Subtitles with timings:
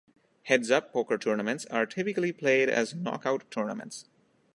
[0.45, 4.05] Heads up poker tournaments are typically played as knock-out tournaments.